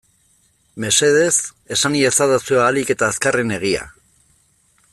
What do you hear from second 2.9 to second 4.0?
eta azkarren egia.